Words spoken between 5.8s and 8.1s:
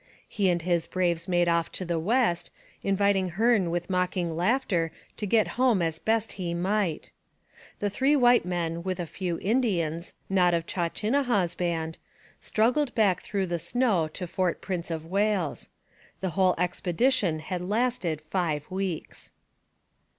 as best he might. The